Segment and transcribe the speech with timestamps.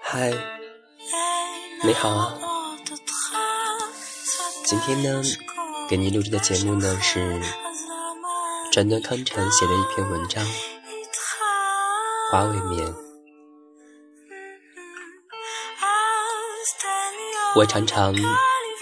[0.00, 0.30] 嗨，
[1.82, 2.38] 你好啊！
[4.64, 5.20] 今天呢，
[5.90, 7.42] 给您录制的节目呢是
[8.72, 10.44] 川端康成写的一篇文章
[12.30, 12.86] 《花未眠》。
[17.56, 18.14] 我常常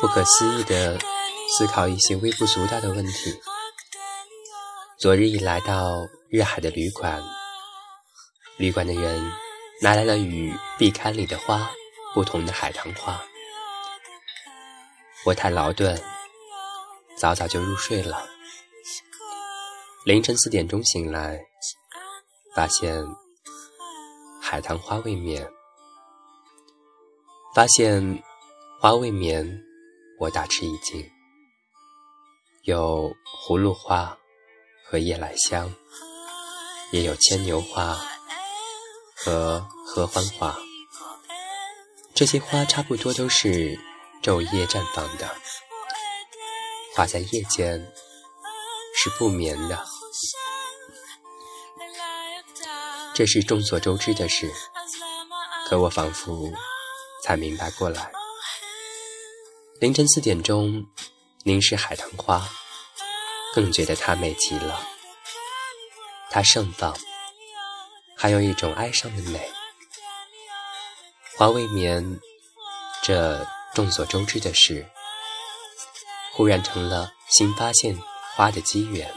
[0.00, 0.98] 不可思议的
[1.58, 3.38] 思考一些微不足道的问题。
[4.98, 7.22] 昨日一来到日海的旅馆，
[8.62, 9.32] 旅馆的人
[9.80, 11.68] 拿来了与壁龛里的花
[12.14, 13.20] 不同的海棠花。
[15.26, 16.00] 我太劳顿，
[17.16, 18.24] 早早就入睡了。
[20.04, 21.44] 凌晨四点钟醒来，
[22.54, 23.04] 发现
[24.40, 25.44] 海棠花未眠，
[27.52, 28.22] 发现。
[28.80, 29.60] 花未眠，
[30.18, 31.08] 我大吃一惊。
[32.62, 34.16] 有葫芦花
[34.84, 35.72] 和夜来香，
[36.90, 37.96] 也有牵牛花
[39.24, 40.56] 和合欢花。
[42.14, 43.78] 这些花差不多都是
[44.22, 45.34] 昼夜绽放的，
[46.94, 47.92] 花在夜间
[48.96, 49.84] 是不眠的。
[53.14, 54.52] 这是众所周知的事，
[55.68, 56.50] 可我仿佛
[57.22, 58.10] 才明白过来。
[59.80, 60.86] 凌晨四点钟，
[61.44, 62.48] 凝视海棠花，
[63.54, 64.80] 更觉得它美极了。
[66.30, 66.96] 它盛放，
[68.22, 69.50] 还有一种哀伤的美。
[71.36, 72.20] 花未眠，
[73.02, 74.88] 这众所周知的事，
[76.32, 78.00] 忽然成了新发现
[78.36, 79.12] 花的机缘。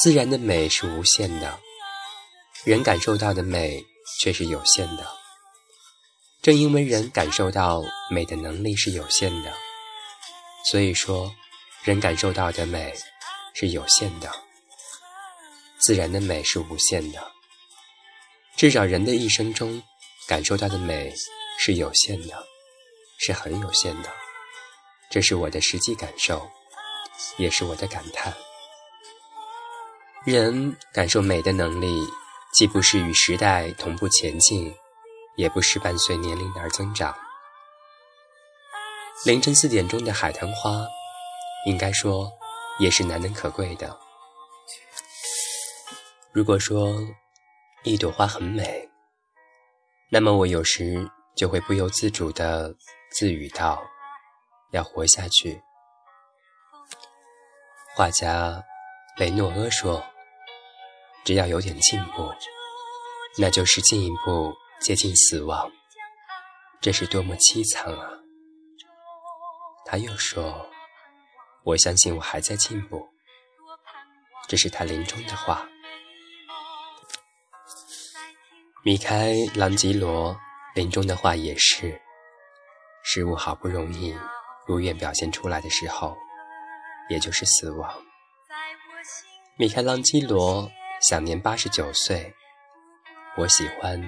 [0.00, 1.58] 自然的美是无限的，
[2.62, 3.84] 人感受到的美
[4.20, 5.04] 却是有限的。
[6.42, 9.52] 正因为人感受到美的能力是有限的，
[10.70, 11.34] 所以说，
[11.82, 12.94] 人感受到的美
[13.54, 14.30] 是有限的，
[15.80, 17.32] 自然的美是无限的。
[18.60, 19.82] 至少人的一生中
[20.28, 21.10] 感受到的美
[21.58, 22.46] 是有限的，
[23.18, 24.10] 是很有限的。
[25.10, 26.46] 这是我的实际感受，
[27.38, 28.36] 也是我的感叹。
[30.26, 32.06] 人感受美的能力，
[32.52, 34.70] 既不是与时代同步前进。
[35.36, 37.16] 也不是伴随年龄而增长。
[39.24, 40.86] 凌晨四点钟的海棠花，
[41.64, 42.30] 应该说
[42.78, 43.98] 也是难能可贵的。
[46.32, 46.94] 如果说
[47.82, 48.90] 一朵花很美，
[50.10, 52.74] 那么我有时就会不由自主地
[53.10, 53.82] 自语道
[54.72, 55.62] ：“要活下去。”
[57.96, 58.62] 画家
[59.16, 60.04] 雷诺阿说
[61.24, 62.30] ：“只要有点进步，
[63.38, 65.70] 那就是进一步。”接近死亡，
[66.80, 68.12] 这是多么凄惨啊！
[69.84, 70.70] 他又说
[71.64, 73.06] ：“我相信我还在进步。”
[74.48, 75.68] 这是他临终的话。
[78.82, 80.38] 米开朗基罗
[80.74, 82.00] 临终的话也是：
[83.02, 84.14] 事物好不容易
[84.66, 86.16] 如愿表现出来的时候，
[87.08, 88.02] 也就是死亡。
[89.56, 90.70] 米开朗基罗
[91.02, 92.32] 享年八十九岁，
[93.36, 94.00] 我喜欢。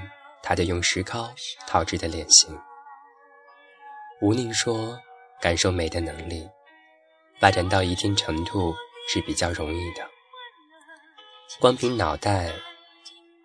[0.44, 1.32] 他的用石膏
[1.69, 2.59] 陶制的脸型，
[4.20, 4.98] 吴宁说，
[5.41, 6.48] 感受美的能力
[7.38, 8.74] 发展到一定程度
[9.09, 10.04] 是比较容易的，
[11.60, 12.50] 光凭脑袋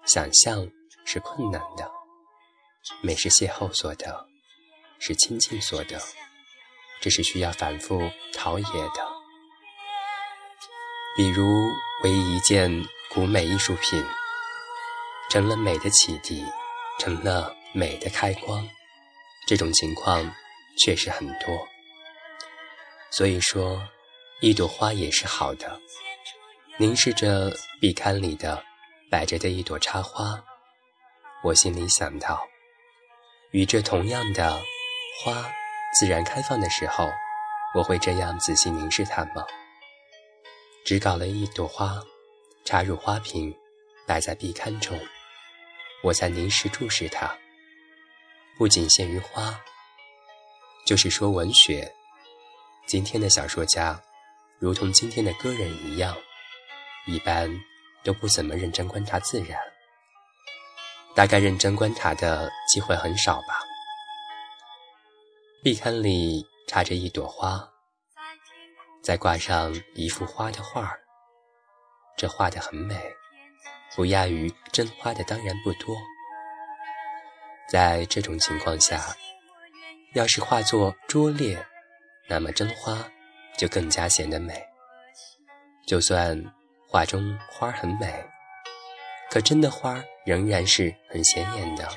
[0.07, 0.67] 想象
[1.07, 1.89] 是困难的。
[3.01, 4.27] 美是邂逅所得，
[4.99, 5.99] 是亲近所得，
[7.01, 9.07] 这是需要反复陶冶的。
[11.15, 11.47] 比如，
[12.03, 14.03] 唯一一件古美艺术品
[15.31, 16.43] 成了美的启迪。
[16.99, 18.67] 成了美的开光，
[19.47, 20.33] 这种情况
[20.79, 21.67] 确实很多。
[23.11, 23.79] 所以说，
[24.41, 25.79] 一朵花也是好的。
[26.77, 28.63] 凝视着壁龛里的
[29.11, 30.43] 摆着的一朵插花，
[31.47, 32.45] 我心里想到：
[33.51, 34.61] 与这同样的
[35.23, 35.49] 花
[35.97, 37.09] 自然开放的时候，
[37.73, 39.45] 我会这样仔细凝视它吗？
[40.83, 42.03] 只搞了一朵花，
[42.65, 43.57] 插入花瓶，
[44.05, 44.99] 摆在壁龛中。
[46.03, 47.33] 我在凝视注视它，
[48.57, 49.57] 不仅限于花，
[50.85, 51.89] 就是说文学。
[52.87, 54.03] 今天的小说家，
[54.59, 56.13] 如同今天的歌人一样，
[57.05, 57.49] 一般
[58.03, 59.57] 都不怎么认真观察自然。
[61.17, 63.59] 大概认真观察的机会很少吧。
[65.63, 67.67] 壁龛里插着一朵花，
[69.01, 70.99] 再挂上一幅花的画儿，
[72.15, 72.95] 这画的很美。
[73.95, 75.95] 不亚于真花的当然不多，
[77.67, 79.01] 在这种情况下，
[80.13, 81.57] 要是化作拙劣，
[82.29, 83.03] 那么真花
[83.57, 84.63] 就更加显得美。
[85.87, 86.39] 就算
[86.87, 88.23] 画中花很美，
[89.29, 91.87] 可真的花仍然是很显眼的。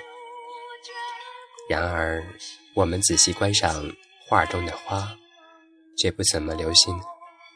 [1.69, 2.25] 然而，
[2.75, 3.93] 我们仔细观赏
[4.29, 5.17] 画中的花，
[5.97, 6.95] 却不怎么留心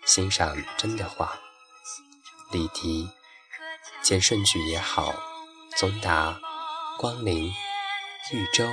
[0.06, 1.38] 欣赏真的花。
[2.52, 3.08] 李迪、
[4.02, 5.12] 见顺举也好，
[5.76, 6.38] 宗达、
[6.98, 7.46] 光临、
[8.32, 8.64] 豫州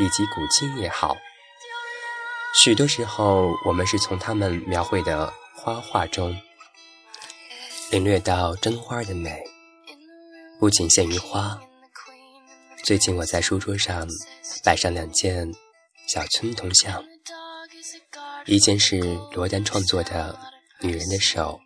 [0.00, 1.16] 以及古今也好，
[2.64, 6.36] 许多时候我们是从他们描绘的花画中
[7.92, 9.47] 领略到真花的美。
[10.58, 11.56] 不仅限于花。
[12.82, 14.08] 最近我在书桌上
[14.64, 15.48] 摆上两件
[16.08, 17.04] 小村铜像，
[18.44, 18.98] 一件是
[19.32, 20.36] 罗丹创作的
[20.80, 21.60] 女人的手，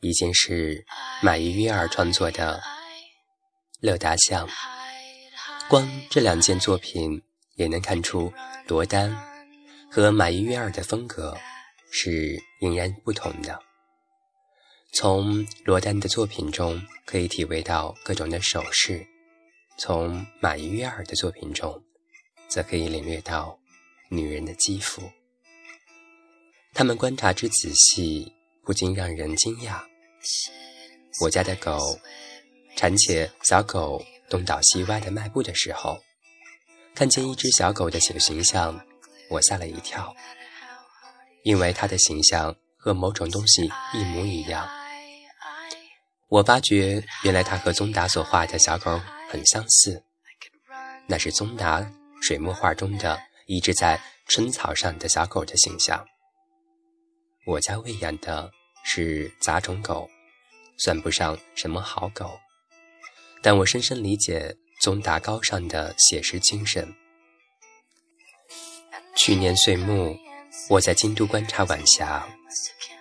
[0.00, 0.84] 一件是
[1.22, 2.60] 马伊约尔创作的
[3.80, 4.48] 乐达像。
[5.68, 7.22] 光这两件作品
[7.54, 8.32] 也能看出
[8.66, 9.16] 罗丹
[9.88, 11.36] 和马伊约尔的风格
[11.92, 13.56] 是引然不同的。
[14.94, 19.04] 从罗丹的作品中可以体会到各种的手势，
[19.76, 21.82] 从马伊约尔的作品中，
[22.46, 23.58] 则可以领略到
[24.08, 25.02] 女人的肌肤。
[26.72, 28.32] 他们观察之仔细，
[28.62, 29.82] 不禁让人惊讶。
[31.22, 31.76] 我家的狗
[32.76, 34.00] 产且小狗
[34.30, 35.98] 东倒西歪的迈步的时候，
[36.94, 38.80] 看见一只小狗的形形象，
[39.28, 40.14] 我吓了一跳，
[41.42, 44.83] 因为它的形象和某种东西一模一样。
[46.28, 50.02] 我发觉，原来他和宗达所画的小狗很相似，
[51.06, 51.88] 那是宗达
[52.20, 56.04] 水墨画中的一只在春草上的小狗的形象。
[57.46, 58.50] 我家喂养的
[58.84, 60.08] 是杂种狗，
[60.78, 62.40] 算不上什么好狗，
[63.42, 66.92] 但我深深理解宗达高尚的写实精神。
[69.16, 70.16] 去年岁末，
[70.70, 72.26] 我在京都观察晚霞，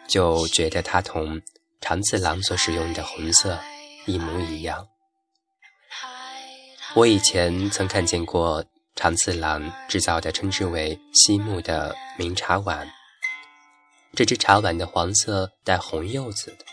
[0.08, 1.42] 就觉得它同。
[1.86, 3.60] 长次郎所使用的红色
[4.06, 4.88] 一模一样。
[6.96, 8.64] 我以前曾看见过
[8.96, 12.90] 长次郎制造的称之为“西木”的明茶碗。
[14.16, 16.66] 这只茶碗的黄色带红柚子的，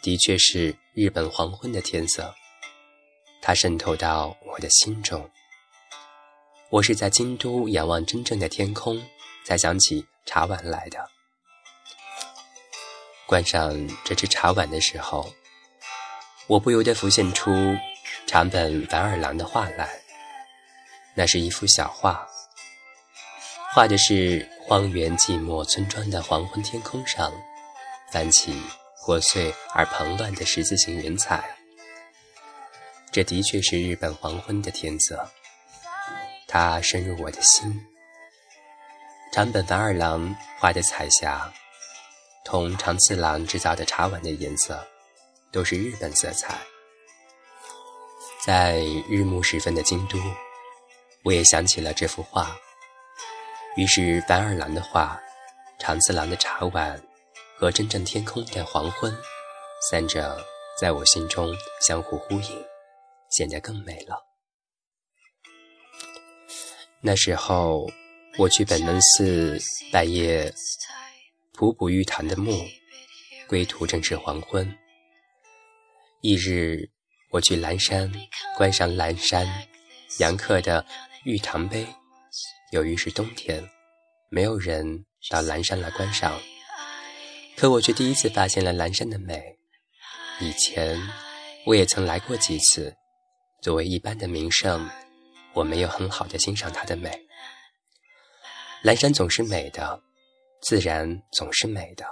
[0.00, 2.34] 的确是日本黄昏的天色。
[3.42, 5.28] 它渗透到我的心中。
[6.70, 8.98] 我是在京都仰望真正的天空，
[9.44, 11.06] 才想起茶碗来的。
[13.28, 15.30] 观赏这只茶碗的时候，
[16.46, 17.52] 我不由得浮现出
[18.26, 19.86] 长本凡尔郎的画来。
[21.14, 22.26] 那是一幅小画，
[23.74, 27.30] 画的是荒原寂寞村庄的黄昏天空上，
[28.10, 28.58] 泛起
[29.04, 31.44] 破碎而蓬乱的十字形云彩。
[33.12, 35.30] 这的确是日本黄昏的天色，
[36.46, 37.84] 它深入我的心。
[39.32, 41.52] 长本凡二郎画的彩霞。
[42.50, 44.82] 同长次郎制造的茶碗的颜色，
[45.52, 46.58] 都是日本色彩。
[48.42, 50.18] 在日暮时分的京都，
[51.24, 52.56] 我也想起了这幅画。
[53.76, 55.20] 于是白二郎的画、
[55.78, 56.98] 长次郎的茶碗
[57.54, 59.14] 和真正天空的黄昏，
[59.90, 60.42] 三者
[60.80, 61.54] 在我心中
[61.86, 62.64] 相互呼应，
[63.28, 64.24] 显得更美了。
[67.02, 67.86] 那时候，
[68.38, 69.58] 我去本能寺
[69.92, 70.50] 拜谒。
[71.58, 72.56] 普普玉堂的墓，
[73.48, 74.64] 归途正是黄昏。
[76.20, 76.88] 翌日，
[77.30, 78.08] 我去蓝山
[78.56, 79.44] 观赏蓝山
[80.20, 80.86] 杨刻的
[81.24, 81.84] 玉堂碑。
[82.70, 83.68] 由于是冬天，
[84.28, 86.40] 没有人到蓝山来观赏，
[87.56, 89.58] 可我却第一次发现了蓝山的美。
[90.38, 90.96] 以前
[91.66, 92.94] 我也曾来过几次，
[93.60, 94.88] 作为一般的名胜，
[95.54, 97.26] 我没有很好的欣赏它的美。
[98.82, 100.04] 蓝山总是美的。
[100.60, 102.04] 自然总是美的，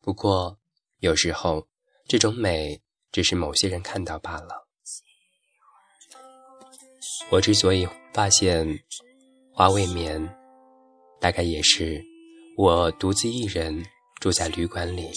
[0.00, 0.58] 不过
[0.98, 1.66] 有时候
[2.08, 4.66] 这种美只是某些人看到罢了。
[7.30, 8.66] 我之所以发现
[9.52, 10.28] 花未眠，
[11.20, 12.04] 大概也是
[12.56, 13.84] 我独自一人
[14.20, 15.10] 住在旅馆里，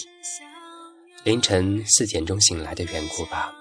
[1.24, 3.52] 凌晨四点钟醒来的缘故吧。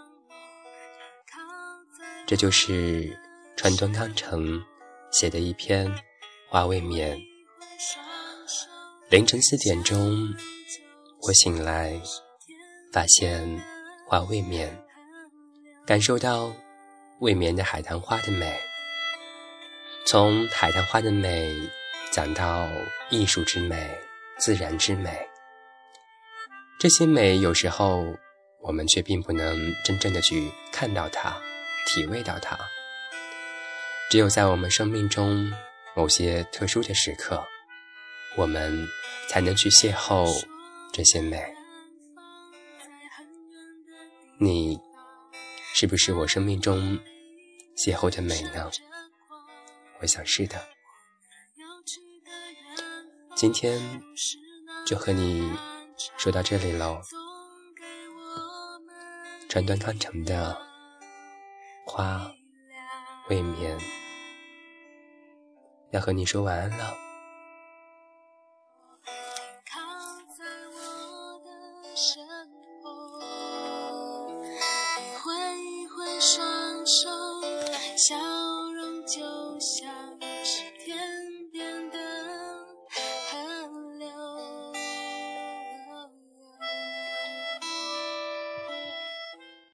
[2.25, 3.19] 这就是
[3.57, 4.63] 川端康成
[5.11, 5.87] 写的一篇
[6.49, 7.17] 《花未眠》。
[9.09, 10.35] 凌晨四点钟，
[11.23, 11.99] 我醒来，
[12.93, 13.59] 发现
[14.05, 14.69] 花未眠，
[15.83, 16.53] 感受到
[17.19, 18.55] 未眠的海棠花的美。
[20.05, 21.51] 从海棠花的美
[22.11, 22.69] 讲到
[23.09, 23.97] 艺术之美、
[24.37, 25.27] 自然之美，
[26.79, 28.05] 这些美有时候
[28.61, 31.35] 我们却并不能真正的去看到它、
[31.87, 32.55] 体味到它。
[34.11, 35.51] 只有在我们生命中
[35.95, 37.43] 某些特殊的时刻。
[38.37, 38.87] 我们
[39.29, 40.25] 才能去邂逅
[40.91, 41.39] 这些美。
[44.39, 44.79] 你
[45.75, 46.97] 是不是我生命中
[47.77, 48.71] 邂逅的美呢？
[50.01, 50.59] 我想是的。
[53.35, 53.79] 今天
[54.87, 55.47] 就和你
[56.17, 56.99] 说到这里喽。
[59.47, 60.59] 川端康成的
[61.85, 62.31] 花
[63.29, 63.77] 未眠，
[65.91, 67.08] 要和你说晚安了。